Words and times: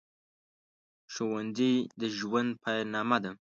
ښوونځي 1.13 1.73
د 2.01 2.01
ژوند 2.17 2.49
پیل 2.63 2.85
نامه 2.95 3.17
ده 3.23 3.31